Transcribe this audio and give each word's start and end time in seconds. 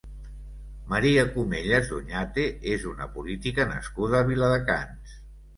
Maria 0.93 1.25
Comellas 1.35 1.91
Doñate 1.91 2.45
és 2.79 2.87
una 2.95 3.09
política 3.19 3.69
nascuda 3.75 4.23
a 4.23 4.29
Viladecans. 4.33 5.19